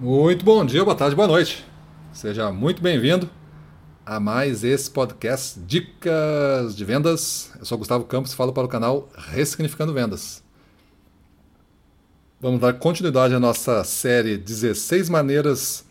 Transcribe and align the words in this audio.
Muito 0.00 0.44
bom 0.44 0.64
dia, 0.64 0.84
boa 0.84 0.94
tarde, 0.94 1.16
boa 1.16 1.26
noite. 1.26 1.66
Seja 2.12 2.52
muito 2.52 2.80
bem-vindo 2.80 3.28
a 4.06 4.20
mais 4.20 4.62
esse 4.62 4.88
podcast 4.88 5.58
Dicas 5.58 6.76
de 6.76 6.84
Vendas. 6.84 7.50
Eu 7.58 7.64
sou 7.64 7.76
Gustavo 7.76 8.04
Campos 8.04 8.32
e 8.32 8.36
falo 8.36 8.52
para 8.52 8.64
o 8.64 8.68
canal 8.68 9.08
Ressignificando 9.16 9.92
Vendas. 9.92 10.40
Vamos 12.40 12.60
dar 12.60 12.74
continuidade 12.74 13.34
à 13.34 13.40
nossa 13.40 13.82
série 13.82 14.38
16 14.38 15.08
maneiras 15.08 15.84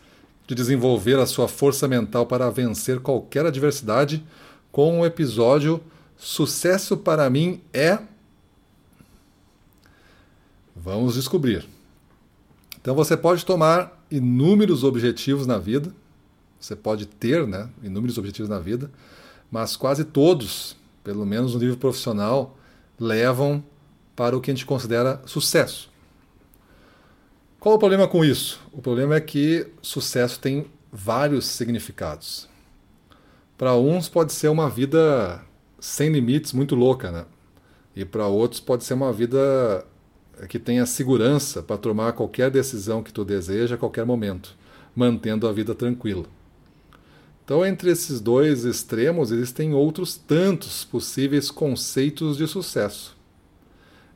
de 0.46 0.54
desenvolver 0.54 1.18
a 1.18 1.26
sua 1.26 1.46
força 1.46 1.86
mental 1.86 2.24
para 2.24 2.50
vencer 2.50 3.00
qualquer 3.00 3.44
adversidade 3.44 4.24
com 4.72 5.00
o 5.00 5.04
episódio 5.04 5.82
Sucesso 6.16 6.96
para 6.96 7.28
mim 7.28 7.60
é 7.74 7.98
Vamos 10.74 11.14
descobrir. 11.14 11.68
Então 12.88 12.96
você 12.96 13.18
pode 13.18 13.44
tomar 13.44 14.02
inúmeros 14.10 14.82
objetivos 14.82 15.46
na 15.46 15.58
vida, 15.58 15.94
você 16.58 16.74
pode 16.74 17.04
ter 17.04 17.46
né, 17.46 17.68
inúmeros 17.82 18.16
objetivos 18.16 18.48
na 18.48 18.58
vida, 18.58 18.90
mas 19.50 19.76
quase 19.76 20.06
todos, 20.06 20.74
pelo 21.04 21.26
menos 21.26 21.52
no 21.52 21.60
nível 21.60 21.76
profissional, 21.76 22.56
levam 22.98 23.62
para 24.16 24.34
o 24.34 24.40
que 24.40 24.50
a 24.50 24.54
gente 24.54 24.64
considera 24.64 25.20
sucesso. 25.26 25.90
Qual 27.60 27.74
o 27.74 27.78
problema 27.78 28.08
com 28.08 28.24
isso? 28.24 28.58
O 28.72 28.80
problema 28.80 29.16
é 29.16 29.20
que 29.20 29.66
sucesso 29.82 30.40
tem 30.40 30.64
vários 30.90 31.44
significados. 31.44 32.48
Para 33.58 33.76
uns 33.76 34.08
pode 34.08 34.32
ser 34.32 34.48
uma 34.48 34.70
vida 34.70 35.44
sem 35.78 36.10
limites, 36.10 36.54
muito 36.54 36.74
louca, 36.74 37.12
né? 37.12 37.26
E 37.94 38.06
para 38.06 38.26
outros 38.28 38.62
pode 38.62 38.82
ser 38.82 38.94
uma 38.94 39.12
vida 39.12 39.84
que 40.46 40.58
tenha 40.58 40.86
segurança 40.86 41.62
para 41.62 41.76
tomar 41.76 42.12
qualquer 42.12 42.50
decisão 42.50 43.02
que 43.02 43.12
tu 43.12 43.24
deseja 43.24 43.74
a 43.74 43.78
qualquer 43.78 44.04
momento, 44.04 44.54
mantendo 44.94 45.48
a 45.48 45.52
vida 45.52 45.74
tranquila. 45.74 46.26
Então, 47.44 47.64
entre 47.64 47.90
esses 47.90 48.20
dois 48.20 48.64
extremos, 48.64 49.32
existem 49.32 49.72
outros 49.72 50.16
tantos 50.16 50.84
possíveis 50.84 51.50
conceitos 51.50 52.36
de 52.36 52.46
sucesso. 52.46 53.16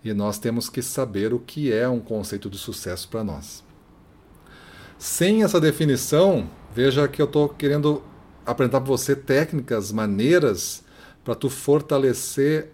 E 0.04 0.12
nós 0.12 0.38
temos 0.38 0.68
que 0.68 0.82
saber 0.82 1.32
o 1.32 1.38
que 1.38 1.72
é 1.72 1.88
um 1.88 2.00
conceito 2.00 2.50
de 2.50 2.58
sucesso 2.58 3.08
para 3.08 3.24
nós. 3.24 3.64
Sem 4.98 5.42
essa 5.42 5.60
definição, 5.60 6.48
veja 6.74 7.08
que 7.08 7.22
eu 7.22 7.26
estou 7.26 7.48
querendo 7.48 8.02
apresentar 8.44 8.80
para 8.80 8.90
você 8.90 9.16
técnicas, 9.16 9.90
maneiras 9.90 10.84
para 11.24 11.34
tu 11.34 11.48
fortalecer 11.48 12.70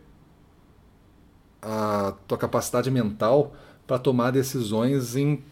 a 1.63 2.15
tua 2.27 2.39
capacidade 2.39 2.91
mental 2.91 3.55
para 3.87 3.99
tomar 3.99 4.31
decisões 4.31 5.17
em, 5.17 5.43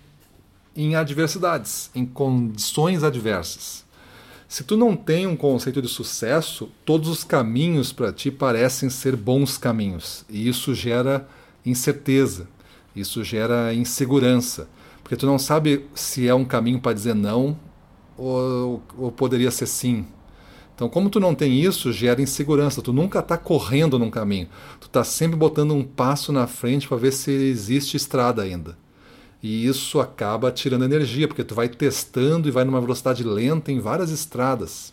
em 0.75 0.95
adversidades, 0.95 1.91
em 1.95 2.05
condições 2.05 3.03
adversas. 3.03 3.85
Se 4.49 4.63
tu 4.63 4.77
não 4.77 4.95
tem 4.95 5.27
um 5.27 5.37
conceito 5.37 5.83
de 5.83 5.89
sucesso, 5.89 6.71
todos 6.85 7.09
os 7.09 7.25
caminhos 7.25 7.93
para 7.93 8.13
ti 8.13 8.31
parecem 8.31 8.89
ser 8.89 9.17
bons 9.17 9.59
caminhos, 9.59 10.25
e 10.29 10.49
isso 10.49 10.73
gera 10.75 11.27
incerteza, 11.65 12.47
isso 12.95 13.25
gera 13.25 13.75
insegurança, 13.75 14.69
porque 15.03 15.17
tu 15.17 15.27
não 15.27 15.39
sabe 15.39 15.87
se 15.95 16.29
é 16.29 16.35
um 16.35 16.45
caminho 16.45 16.81
para 16.81 16.93
dizer 16.93 17.15
não 17.15 17.59
ou, 18.17 18.83
ou 18.97 19.11
poderia 19.11 19.51
ser 19.51 19.67
sim. 19.67 20.07
Então, 20.77 20.91
como 20.91 21.09
tu 21.09 21.19
não 21.19 21.35
tem 21.35 21.59
isso, 21.59 21.91
gera 21.91 22.21
insegurança. 22.21 22.83
Tu 22.83 22.93
nunca 22.93 23.21
está 23.21 23.39
correndo 23.39 23.99
num 23.99 24.11
caminho. 24.11 24.47
Tu 24.79 24.87
está 24.87 25.03
sempre 25.03 25.35
botando 25.35 25.73
um 25.73 25.83
passo 25.83 26.33
na 26.33 26.47
frente 26.47 26.87
para 26.87 26.99
ver 26.99 27.13
se 27.13 27.31
existe 27.31 27.97
estrada 27.97 28.43
ainda. 28.43 28.77
E 29.43 29.67
isso 29.67 29.99
acaba 29.99 30.53
tirando 30.53 30.85
energia, 30.85 31.27
porque 31.27 31.43
tu 31.43 31.55
vai 31.55 31.67
testando 31.67 32.47
e 32.47 32.51
vai 32.51 32.63
numa 32.63 32.81
velocidade 32.81 33.25
lenta 33.25 33.73
em 33.73 33.81
várias 33.81 34.11
estradas. 34.11 34.93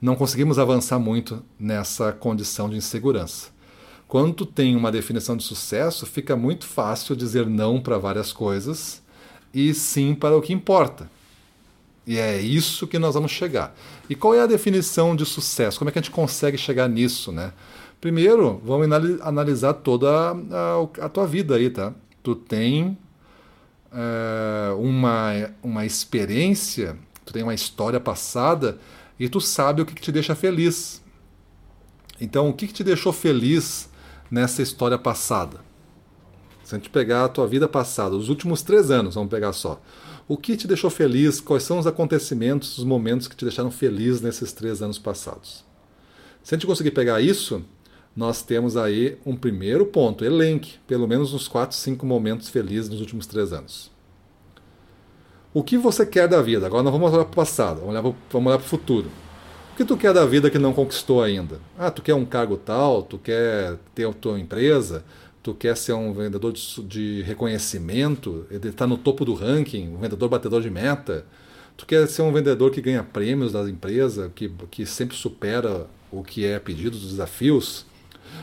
Não 0.00 0.16
conseguimos 0.16 0.58
avançar 0.58 0.98
muito 0.98 1.42
nessa 1.60 2.10
condição 2.10 2.70
de 2.70 2.76
insegurança. 2.76 3.50
Quando 4.08 4.32
tu 4.32 4.46
tem 4.46 4.74
uma 4.76 4.90
definição 4.90 5.36
de 5.36 5.42
sucesso, 5.42 6.06
fica 6.06 6.34
muito 6.36 6.64
fácil 6.64 7.14
dizer 7.14 7.46
não 7.46 7.82
para 7.82 7.98
várias 7.98 8.32
coisas 8.32 9.02
e 9.52 9.74
sim 9.74 10.14
para 10.14 10.36
o 10.36 10.40
que 10.40 10.54
importa. 10.54 11.10
E 12.06 12.18
é 12.18 12.40
isso 12.40 12.86
que 12.86 12.98
nós 12.98 13.14
vamos 13.14 13.32
chegar. 13.32 13.74
E 14.08 14.14
qual 14.14 14.34
é 14.34 14.40
a 14.40 14.46
definição 14.46 15.16
de 15.16 15.26
sucesso? 15.26 15.78
Como 15.78 15.88
é 15.88 15.92
que 15.92 15.98
a 15.98 16.02
gente 16.02 16.12
consegue 16.12 16.56
chegar 16.56 16.88
nisso, 16.88 17.32
né? 17.32 17.52
Primeiro, 18.00 18.60
vamos 18.64 18.86
analisar 19.22 19.74
toda 19.74 20.08
a, 20.10 21.04
a, 21.04 21.08
tua 21.08 21.26
vida 21.26 21.56
aí, 21.56 21.68
tá? 21.68 21.92
Tu 22.22 22.36
tem 22.36 22.96
é, 23.92 24.72
uma, 24.78 25.50
uma 25.62 25.84
experiência, 25.84 26.96
tu 27.24 27.32
tem 27.32 27.42
uma 27.42 27.54
história 27.54 27.98
passada 27.98 28.78
e 29.18 29.28
tu 29.28 29.40
sabe 29.40 29.82
o 29.82 29.86
que, 29.86 29.94
que 29.94 30.02
te 30.02 30.12
deixa 30.12 30.34
feliz. 30.34 31.02
Então, 32.20 32.48
o 32.48 32.52
que, 32.52 32.68
que 32.68 32.72
te 32.72 32.84
deixou 32.84 33.12
feliz 33.12 33.90
nessa 34.30 34.62
história 34.62 34.98
passada? 34.98 35.60
Se 36.62 36.74
a 36.74 36.78
gente 36.78 36.90
pegar 36.90 37.24
a 37.24 37.28
tua 37.28 37.46
vida 37.46 37.68
passada, 37.68 38.14
os 38.14 38.28
últimos 38.28 38.62
três 38.62 38.90
anos, 38.90 39.14
vamos 39.14 39.30
pegar 39.30 39.52
só. 39.52 39.80
O 40.28 40.36
que 40.36 40.56
te 40.56 40.66
deixou 40.66 40.90
feliz? 40.90 41.40
Quais 41.40 41.62
são 41.62 41.78
os 41.78 41.86
acontecimentos, 41.86 42.78
os 42.78 42.84
momentos 42.84 43.28
que 43.28 43.36
te 43.36 43.44
deixaram 43.44 43.70
feliz 43.70 44.20
nesses 44.20 44.52
três 44.52 44.82
anos 44.82 44.98
passados? 44.98 45.64
Se 46.42 46.52
a 46.52 46.58
gente 46.58 46.66
conseguir 46.66 46.90
pegar 46.90 47.20
isso, 47.20 47.62
nós 48.14 48.42
temos 48.42 48.76
aí 48.76 49.16
um 49.24 49.36
primeiro 49.36 49.86
ponto, 49.86 50.24
elenque, 50.24 50.78
pelo 50.84 51.06
menos 51.06 51.32
uns 51.32 51.46
4, 51.46 51.76
5 51.76 52.04
momentos 52.04 52.48
felizes 52.48 52.90
nos 52.90 53.00
últimos 53.00 53.24
três 53.26 53.52
anos. 53.52 53.88
O 55.54 55.62
que 55.62 55.78
você 55.78 56.04
quer 56.04 56.26
da 56.26 56.42
vida? 56.42 56.66
Agora 56.66 56.82
nós 56.82 56.92
vamos 56.92 57.12
olhar 57.12 57.24
para 57.24 57.32
o 57.32 57.36
passado, 57.36 57.82
vamos 57.82 57.94
olhar 57.94 58.58
para 58.58 58.66
o 58.66 58.68
futuro. 58.68 59.08
O 59.72 59.76
que 59.76 59.84
tu 59.84 59.96
quer 59.96 60.12
da 60.12 60.26
vida 60.26 60.50
que 60.50 60.58
não 60.58 60.72
conquistou 60.72 61.22
ainda? 61.22 61.60
Ah, 61.78 61.90
tu 61.90 62.02
quer 62.02 62.14
um 62.14 62.24
cargo 62.24 62.56
tal, 62.56 63.02
tu 63.02 63.16
quer 63.16 63.76
ter 63.94 64.08
a 64.08 64.12
tua 64.12 64.40
empresa, 64.40 65.04
tu 65.46 65.54
quer 65.54 65.76
ser 65.76 65.92
um 65.92 66.12
vendedor 66.12 66.52
de, 66.52 66.82
de 66.82 67.22
reconhecimento, 67.22 68.44
ele 68.50 68.68
está 68.68 68.84
no 68.84 68.98
topo 68.98 69.24
do 69.24 69.32
ranking, 69.32 69.94
um 69.94 69.98
vendedor 69.98 70.28
batedor 70.28 70.60
de 70.60 70.68
meta, 70.68 71.24
tu 71.76 71.86
quer 71.86 72.08
ser 72.08 72.22
um 72.22 72.32
vendedor 72.32 72.72
que 72.72 72.80
ganha 72.80 73.04
prêmios 73.04 73.52
da 73.52 73.60
empresa, 73.70 74.28
que, 74.34 74.50
que 74.68 74.84
sempre 74.84 75.16
supera 75.16 75.86
o 76.10 76.24
que 76.24 76.44
é 76.44 76.58
pedido, 76.58 76.96
os 76.96 77.10
desafios, 77.10 77.86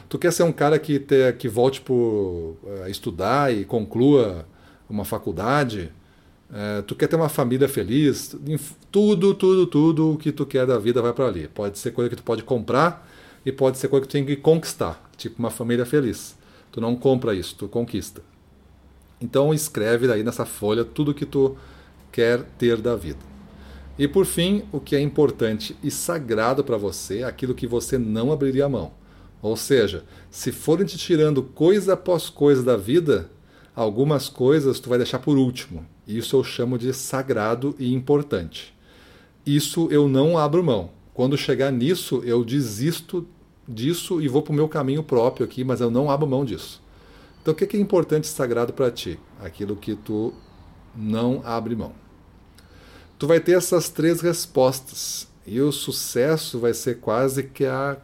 tu 0.08 0.18
quer 0.18 0.32
ser 0.32 0.44
um 0.44 0.52
cara 0.54 0.80
que, 0.80 0.98
te, 0.98 1.34
que 1.34 1.50
volte 1.50 1.82
por, 1.82 2.56
uh, 2.64 2.88
estudar 2.88 3.54
e 3.54 3.66
conclua 3.66 4.48
uma 4.90 5.04
faculdade, 5.04 5.92
uh, 6.50 6.84
tu 6.84 6.96
quer 6.96 7.08
ter 7.08 7.18
uma 7.18 7.28
família 7.28 7.68
feliz, 7.68 8.34
tudo, 8.90 9.34
tudo, 9.34 9.68
tudo 9.68 10.14
o 10.14 10.18
que 10.18 10.32
tu 10.32 10.46
quer 10.46 10.66
da 10.66 10.80
vida 10.80 11.02
vai 11.02 11.12
para 11.12 11.28
ali. 11.28 11.50
Pode 11.50 11.78
ser 11.78 11.92
coisa 11.92 12.10
que 12.10 12.16
tu 12.16 12.24
pode 12.24 12.44
comprar 12.44 13.06
e 13.46 13.52
pode 13.52 13.78
ser 13.78 13.90
coisa 13.90 14.06
que 14.06 14.10
tu 14.10 14.14
tem 14.14 14.26
que 14.26 14.38
conquistar, 14.38 15.04
tipo 15.18 15.38
uma 15.38 15.50
família 15.50 15.86
feliz. 15.86 16.42
Tu 16.74 16.82
não 16.82 16.96
compra 16.96 17.36
isso, 17.36 17.56
tu 17.56 17.68
conquista. 17.68 18.24
Então 19.22 19.54
escreve 19.54 20.12
aí 20.12 20.24
nessa 20.24 20.44
folha 20.44 20.84
tudo 20.84 21.14
que 21.14 21.24
tu 21.24 21.56
quer 22.12 22.42
ter 22.58 22.82
da 22.82 22.96
vida. 22.96 23.20
E 23.98 24.08
por 24.08 24.26
fim, 24.26 24.64
o 24.72 24.80
que 24.80 24.96
é 24.96 25.00
importante 25.00 25.78
e 25.84 25.92
sagrado 25.92 26.64
para 26.64 26.76
você, 26.76 27.22
aquilo 27.22 27.54
que 27.54 27.68
você 27.68 27.96
não 28.00 28.32
abriria 28.32 28.68
mão. 28.68 28.92
Ou 29.40 29.56
seja, 29.56 30.04
se 30.32 30.52
forem 30.52 30.84
te 30.84 30.98
tirando 30.98 31.44
coisa 31.44 31.94
após 31.94 32.28
coisa 32.28 32.64
da 32.64 32.76
vida, 32.76 33.30
algumas 33.76 34.28
coisas 34.28 34.80
tu 34.80 34.90
vai 34.90 34.98
deixar 34.98 35.20
por 35.20 35.38
último. 35.38 35.86
Isso 36.08 36.36
eu 36.36 36.44
chamo 36.44 36.80
de 36.80 36.92
sagrado 36.92 37.76
e 37.78 37.94
importante. 37.94 38.74
Isso 39.46 39.88
eu 39.92 40.10
não 40.10 40.40
abro 40.40 40.64
mão. 40.64 40.90
Quando 41.14 41.38
chegar 41.38 41.72
nisso, 41.72 42.24
eu 42.26 42.44
desisto 42.44 43.28
disso 43.68 44.22
e 44.22 44.28
vou 44.28 44.42
para 44.42 44.52
o 44.52 44.56
meu 44.56 44.68
caminho 44.68 45.04
próprio 45.04 45.46
aqui, 45.46 45.64
mas 45.64 45.82
eu 45.82 45.90
não 45.90 46.10
abro 46.10 46.28
mão 46.28 46.44
disso. 46.44 46.82
Então, 47.42 47.54
o 47.54 47.58
que 47.58 47.76
é 47.76 47.80
importante 47.80 48.26
e 48.26 48.28
sagrado 48.28 48.72
para 48.72 48.90
ti? 48.90 49.20
Aquilo 49.42 49.76
que 49.76 49.96
tu 49.96 50.34
não 50.96 51.42
abre 51.44 51.76
mão. 51.76 51.94
Tu 53.20 53.28
vai 53.28 53.40
ter 53.40 53.54
essas 53.54 53.90
três 53.90 54.22
respostas 54.22 55.28
e 55.46 55.60
o 55.60 55.72
sucesso 55.72 56.60
vai 56.60 56.74
ser 56.74 57.00
quase 57.00 57.44
que 57.44 57.66
a 57.66 57.98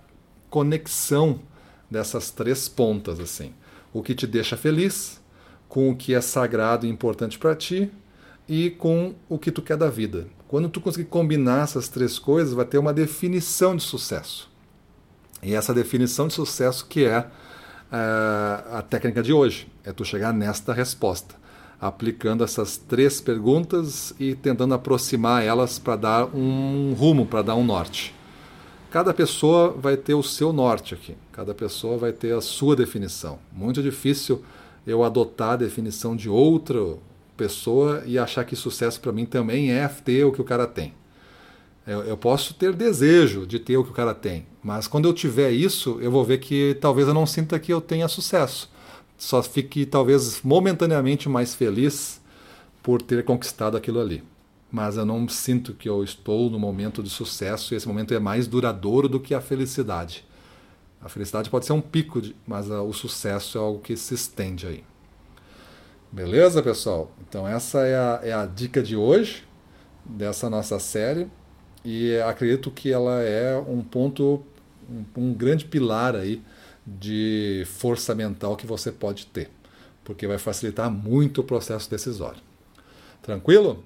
conexão 0.49 1.39
dessas 1.89 2.31
três 2.31 2.67
pontas 2.67 3.19
assim. 3.19 3.53
O 3.93 4.03
que 4.03 4.13
te 4.13 4.27
deixa 4.27 4.57
feliz, 4.57 5.21
com 5.67 5.89
o 5.89 5.95
que 5.95 6.13
é 6.13 6.21
sagrado 6.21 6.85
e 6.85 6.89
importante 6.89 7.39
para 7.39 7.55
ti 7.55 7.89
e 8.47 8.71
com 8.71 9.15
o 9.29 9.37
que 9.37 9.51
tu 9.51 9.61
quer 9.61 9.77
da 9.77 9.89
vida. 9.89 10.27
Quando 10.47 10.67
tu 10.67 10.81
conseguir 10.81 11.07
combinar 11.07 11.63
essas 11.63 11.87
três 11.87 12.17
coisas, 12.17 12.53
vai 12.53 12.65
ter 12.65 12.77
uma 12.77 12.93
definição 12.93 13.75
de 13.75 13.83
sucesso. 13.83 14.48
E 15.41 15.53
essa 15.53 15.73
definição 15.73 16.27
de 16.27 16.33
sucesso 16.33 16.85
que 16.85 17.05
é 17.05 17.19
uh, 17.19 18.77
a 18.77 18.81
técnica 18.87 19.21
de 19.21 19.33
hoje, 19.33 19.67
é 19.83 19.91
tu 19.91 20.03
chegar 20.03 20.33
nesta 20.33 20.73
resposta, 20.73 21.35
aplicando 21.79 22.43
essas 22.43 22.77
três 22.77 23.21
perguntas 23.21 24.13
e 24.19 24.35
tentando 24.35 24.73
aproximar 24.73 25.43
elas 25.43 25.79
para 25.79 25.95
dar 25.95 26.35
um 26.35 26.93
rumo, 26.93 27.25
para 27.25 27.41
dar 27.41 27.55
um 27.55 27.63
norte. 27.63 28.13
Cada 28.91 29.13
pessoa 29.13 29.69
vai 29.71 29.95
ter 29.95 30.15
o 30.15 30.23
seu 30.23 30.51
norte 30.51 30.93
aqui, 30.93 31.15
cada 31.31 31.53
pessoa 31.53 31.97
vai 31.97 32.11
ter 32.11 32.33
a 32.33 32.41
sua 32.41 32.75
definição. 32.75 33.37
Muito 33.51 33.83
difícil 33.83 34.43
eu 34.85 35.03
adotar 35.03 35.51
a 35.51 35.57
definição 35.57 36.15
de 36.15 36.27
outro 36.27 36.99
pessoa 37.37 38.03
e 38.05 38.19
achar 38.19 38.43
que 38.43 38.55
sucesso 38.55 38.99
para 38.99 39.13
mim 39.13 39.25
também 39.25 39.71
é 39.71 39.87
ter 39.87 40.25
o 40.25 40.31
que 40.31 40.41
o 40.41 40.43
cara 40.43 40.67
tem. 40.67 40.93
Eu, 41.87 42.03
eu, 42.03 42.17
posso 42.17 42.53
ter 42.53 42.73
desejo 42.73 43.47
de 43.47 43.57
ter 43.57 43.77
o 43.77 43.83
que 43.83 43.89
o 43.89 43.93
cara 43.93 44.13
tem, 44.13 44.45
mas 44.61 44.87
quando 44.87 45.07
eu 45.07 45.13
tiver 45.13 45.51
isso, 45.51 45.97
eu 46.01 46.11
vou 46.11 46.23
ver 46.23 46.39
que 46.39 46.77
talvez 46.79 47.07
eu 47.07 47.13
não 47.13 47.25
sinta 47.25 47.57
que 47.57 47.73
eu 47.73 47.81
tenha 47.81 48.07
sucesso. 48.07 48.69
Só 49.17 49.41
fique 49.41 49.85
talvez 49.85 50.41
momentaneamente 50.43 51.27
mais 51.27 51.55
feliz 51.55 52.21
por 52.83 53.01
ter 53.01 53.23
conquistado 53.25 53.75
aquilo 53.75 53.99
ali. 53.99 54.23
Mas 54.71 54.97
eu 54.97 55.05
não 55.05 55.27
sinto 55.27 55.73
que 55.73 55.89
eu 55.89 56.03
estou 56.03 56.49
no 56.49 56.59
momento 56.59 57.01
de 57.01 57.09
sucesso 57.09 57.73
e 57.73 57.77
esse 57.77 57.87
momento 57.87 58.13
é 58.13 58.19
mais 58.19 58.47
duradouro 58.47 59.09
do 59.09 59.19
que 59.19 59.33
a 59.33 59.41
felicidade. 59.41 60.23
A 61.01 61.09
felicidade 61.09 61.49
pode 61.49 61.65
ser 61.65 61.73
um 61.73 61.81
pico, 61.81 62.21
de, 62.21 62.35
mas 62.45 62.69
o 62.69 62.93
sucesso 62.93 63.57
é 63.57 63.61
algo 63.61 63.79
que 63.79 63.95
se 63.97 64.13
estende 64.13 64.67
aí. 64.67 64.83
Beleza, 66.11 66.61
pessoal? 66.61 67.11
Então, 67.27 67.47
essa 67.47 67.79
é 67.85 67.95
a, 67.95 68.19
é 68.23 68.33
a 68.33 68.45
dica 68.45 68.81
de 68.81 68.95
hoje, 68.95 69.43
dessa 70.03 70.49
nossa 70.49 70.79
série, 70.79 71.29
e 71.83 72.17
acredito 72.17 72.69
que 72.71 72.91
ela 72.91 73.21
é 73.21 73.57
um 73.57 73.81
ponto, 73.81 74.43
um, 74.89 75.03
um 75.15 75.33
grande 75.33 75.65
pilar 75.65 76.15
aí 76.15 76.41
de 76.85 77.63
força 77.65 78.15
mental 78.15 78.55
que 78.55 78.65
você 78.65 78.91
pode 78.91 79.25
ter, 79.27 79.49
porque 80.03 80.27
vai 80.27 80.37
facilitar 80.37 80.89
muito 80.89 81.41
o 81.41 81.43
processo 81.43 81.89
decisório. 81.89 82.41
Tranquilo? 83.21 83.83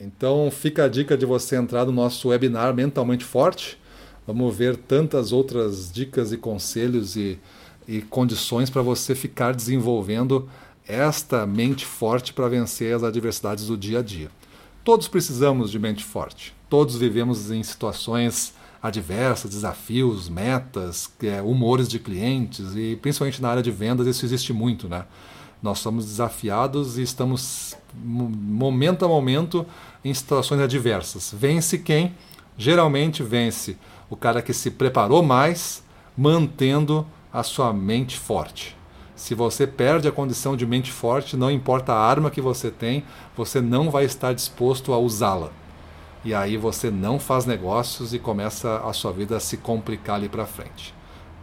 Então 0.00 0.50
fica 0.50 0.84
a 0.84 0.88
dica 0.88 1.16
de 1.16 1.26
você 1.26 1.56
entrar 1.56 1.84
no 1.84 1.92
nosso 1.92 2.28
webinar 2.28 2.74
Mentalmente 2.74 3.24
Forte. 3.24 3.78
Vamos 4.26 4.56
ver 4.56 4.76
tantas 4.76 5.32
outras 5.32 5.92
dicas 5.92 6.32
e 6.32 6.36
conselhos 6.36 7.16
e, 7.16 7.38
e 7.86 8.00
condições 8.00 8.70
para 8.70 8.82
você 8.82 9.14
ficar 9.14 9.54
desenvolvendo 9.54 10.48
esta 10.86 11.46
mente 11.46 11.84
forte 11.84 12.32
para 12.32 12.48
vencer 12.48 12.94
as 12.94 13.04
adversidades 13.04 13.66
do 13.66 13.76
dia 13.76 14.00
a 14.00 14.02
dia. 14.02 14.30
Todos 14.90 15.06
precisamos 15.06 15.70
de 15.70 15.78
mente 15.78 16.02
forte. 16.02 16.52
Todos 16.68 16.96
vivemos 16.96 17.48
em 17.52 17.62
situações 17.62 18.52
adversas, 18.82 19.48
desafios, 19.48 20.28
metas, 20.28 21.08
é, 21.22 21.40
humores 21.40 21.86
de 21.86 22.00
clientes 22.00 22.74
e 22.74 22.98
principalmente 23.00 23.40
na 23.40 23.50
área 23.50 23.62
de 23.62 23.70
vendas 23.70 24.08
isso 24.08 24.24
existe 24.26 24.52
muito, 24.52 24.88
né? 24.88 25.04
Nós 25.62 25.78
somos 25.78 26.06
desafiados 26.06 26.98
e 26.98 27.02
estamos 27.02 27.76
momento 27.94 29.04
a 29.04 29.08
momento 29.08 29.64
em 30.04 30.12
situações 30.12 30.60
adversas. 30.60 31.32
Vence 31.38 31.78
quem? 31.78 32.12
Geralmente 32.58 33.22
vence 33.22 33.76
o 34.10 34.16
cara 34.16 34.42
que 34.42 34.52
se 34.52 34.72
preparou 34.72 35.22
mais, 35.22 35.84
mantendo 36.18 37.06
a 37.32 37.44
sua 37.44 37.72
mente 37.72 38.18
forte. 38.18 38.76
Se 39.20 39.34
você 39.34 39.66
perde 39.66 40.08
a 40.08 40.10
condição 40.10 40.56
de 40.56 40.64
mente 40.64 40.90
forte, 40.90 41.36
não 41.36 41.50
importa 41.50 41.92
a 41.92 42.02
arma 42.02 42.30
que 42.30 42.40
você 42.40 42.70
tem, 42.70 43.04
você 43.36 43.60
não 43.60 43.90
vai 43.90 44.06
estar 44.06 44.32
disposto 44.32 44.94
a 44.94 44.98
usá-la. 44.98 45.50
E 46.24 46.32
aí 46.32 46.56
você 46.56 46.90
não 46.90 47.20
faz 47.20 47.44
negócios 47.44 48.14
e 48.14 48.18
começa 48.18 48.78
a 48.78 48.94
sua 48.94 49.12
vida 49.12 49.36
a 49.36 49.40
se 49.40 49.58
complicar 49.58 50.16
ali 50.16 50.26
para 50.26 50.46
frente. 50.46 50.94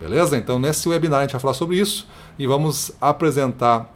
Beleza? 0.01 0.35
Então 0.35 0.57
nesse 0.57 0.89
webinar 0.89 1.19
a 1.19 1.21
gente 1.21 1.33
vai 1.33 1.39
falar 1.39 1.53
sobre 1.53 1.77
isso 1.77 2.07
e 2.39 2.47
vamos 2.47 2.94
apresentar 3.00 3.94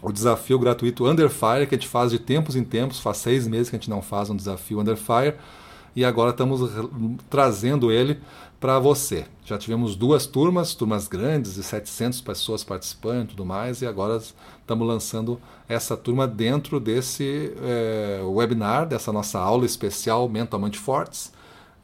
o 0.00 0.10
desafio 0.10 0.58
gratuito 0.58 1.06
Under 1.06 1.28
Fire 1.28 1.66
que 1.66 1.74
a 1.74 1.78
gente 1.78 1.86
faz 1.86 2.10
de 2.10 2.18
tempos 2.18 2.56
em 2.56 2.64
tempos, 2.64 2.98
faz 2.98 3.18
seis 3.18 3.46
meses 3.46 3.68
que 3.68 3.76
a 3.76 3.78
gente 3.78 3.90
não 3.90 4.00
faz 4.00 4.30
um 4.30 4.36
desafio 4.36 4.80
Under 4.80 4.96
Fire 4.96 5.34
e 5.98 6.04
agora 6.04 6.30
estamos 6.30 6.60
trazendo 7.28 7.90
ele 7.90 8.20
para 8.60 8.78
você. 8.78 9.26
Já 9.44 9.58
tivemos 9.58 9.96
duas 9.96 10.26
turmas, 10.26 10.72
turmas 10.72 11.08
grandes, 11.08 11.56
de 11.56 11.62
700 11.64 12.20
pessoas 12.20 12.62
participando 12.62 13.24
e 13.24 13.26
tudo 13.30 13.44
mais, 13.44 13.82
e 13.82 13.86
agora 13.86 14.16
estamos 14.16 14.86
lançando 14.86 15.40
essa 15.68 15.96
turma 15.96 16.24
dentro 16.24 16.78
desse 16.78 17.52
é, 17.60 18.20
webinar, 18.22 18.86
dessa 18.86 19.12
nossa 19.12 19.40
aula 19.40 19.66
especial 19.66 20.28
Mentalmente 20.28 20.78
Fortes. 20.78 21.32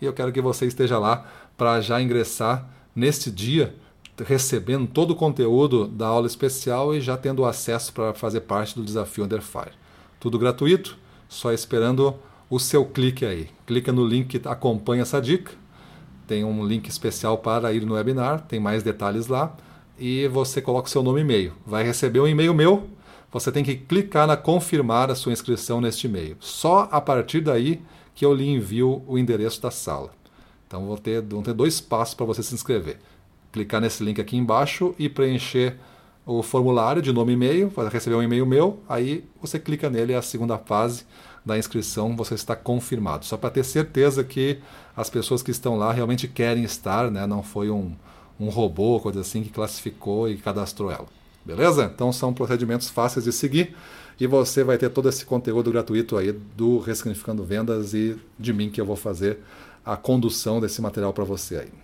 E 0.00 0.04
eu 0.04 0.12
quero 0.12 0.30
que 0.30 0.40
você 0.40 0.64
esteja 0.64 0.96
lá 0.96 1.28
para 1.56 1.80
já 1.80 2.00
ingressar 2.00 2.70
neste 2.94 3.32
dia, 3.32 3.74
recebendo 4.24 4.86
todo 4.86 5.10
o 5.10 5.16
conteúdo 5.16 5.88
da 5.88 6.06
aula 6.06 6.28
especial 6.28 6.94
e 6.94 7.00
já 7.00 7.16
tendo 7.16 7.44
acesso 7.44 7.92
para 7.92 8.14
fazer 8.14 8.42
parte 8.42 8.76
do 8.76 8.84
desafio 8.84 9.24
Under 9.24 9.42
Fire. 9.42 9.72
Tudo 10.20 10.38
gratuito, 10.38 10.96
só 11.28 11.52
esperando 11.52 12.14
o 12.48 12.58
seu 12.58 12.84
clique 12.84 13.24
aí. 13.24 13.48
Clica 13.66 13.92
no 13.92 14.06
link 14.06 14.38
que 14.38 14.48
acompanha 14.48 15.02
essa 15.02 15.20
dica 15.20 15.52
tem 16.26 16.44
um 16.44 16.64
link 16.64 16.88
especial 16.88 17.38
para 17.38 17.72
ir 17.72 17.84
no 17.84 17.94
webinar, 17.94 18.42
tem 18.42 18.58
mais 18.58 18.82
detalhes 18.82 19.26
lá 19.26 19.54
e 19.98 20.26
você 20.28 20.60
coloca 20.60 20.88
o 20.88 20.90
seu 20.90 21.02
nome 21.02 21.20
e 21.20 21.22
e-mail. 21.22 21.52
Vai 21.66 21.84
receber 21.84 22.20
um 22.20 22.26
e-mail 22.26 22.54
meu, 22.54 22.88
você 23.30 23.52
tem 23.52 23.62
que 23.62 23.76
clicar 23.76 24.26
na 24.26 24.36
confirmar 24.36 25.10
a 25.10 25.14
sua 25.14 25.32
inscrição 25.32 25.80
neste 25.80 26.06
e-mail. 26.06 26.36
Só 26.40 26.88
a 26.90 27.00
partir 27.00 27.40
daí 27.40 27.82
que 28.14 28.24
eu 28.24 28.32
lhe 28.32 28.48
envio 28.48 29.02
o 29.06 29.18
endereço 29.18 29.60
da 29.60 29.70
sala. 29.70 30.10
Então 30.66 30.86
vou 30.86 30.96
ter, 30.96 31.20
vão 31.20 31.42
ter 31.42 31.52
dois 31.52 31.80
passos 31.80 32.14
para 32.14 32.26
você 32.26 32.42
se 32.42 32.54
inscrever. 32.54 32.98
Clicar 33.52 33.80
nesse 33.80 34.02
link 34.02 34.20
aqui 34.20 34.36
embaixo 34.36 34.94
e 34.98 35.08
preencher 35.08 35.76
o 36.26 36.42
formulário 36.42 37.02
de 37.02 37.12
nome 37.12 37.32
e 37.32 37.34
e-mail, 37.34 37.68
vai 37.68 37.88
receber 37.88 38.16
um 38.16 38.22
e-mail 38.22 38.46
meu, 38.46 38.80
aí 38.88 39.24
você 39.40 39.58
clica 39.58 39.90
nele, 39.90 40.12
é 40.12 40.16
a 40.16 40.22
segunda 40.22 40.56
fase 40.56 41.04
da 41.44 41.58
inscrição, 41.58 42.16
você 42.16 42.34
está 42.34 42.56
confirmado. 42.56 43.24
Só 43.26 43.36
para 43.36 43.50
ter 43.50 43.64
certeza 43.64 44.24
que 44.24 44.58
as 44.96 45.10
pessoas 45.10 45.42
que 45.42 45.50
estão 45.50 45.76
lá 45.76 45.92
realmente 45.92 46.26
querem 46.26 46.64
estar, 46.64 47.10
né? 47.10 47.26
não 47.26 47.42
foi 47.42 47.68
um, 47.70 47.92
um 48.40 48.48
robô, 48.48 48.98
coisa 49.00 49.20
assim, 49.20 49.42
que 49.42 49.50
classificou 49.50 50.28
e 50.28 50.36
cadastrou 50.38 50.90
ela. 50.90 51.06
Beleza? 51.44 51.90
Então 51.94 52.10
são 52.10 52.32
procedimentos 52.32 52.88
fáceis 52.88 53.26
de 53.26 53.32
seguir 53.32 53.76
e 54.18 54.26
você 54.26 54.64
vai 54.64 54.78
ter 54.78 54.88
todo 54.88 55.10
esse 55.10 55.26
conteúdo 55.26 55.70
gratuito 55.70 56.16
aí 56.16 56.32
do 56.32 56.78
Ressignificando 56.78 57.44
Vendas 57.44 57.92
e 57.92 58.16
de 58.38 58.52
mim 58.52 58.70
que 58.70 58.80
eu 58.80 58.86
vou 58.86 58.96
fazer 58.96 59.40
a 59.84 59.94
condução 59.94 60.58
desse 60.58 60.80
material 60.80 61.12
para 61.12 61.24
você 61.24 61.56
aí. 61.56 61.83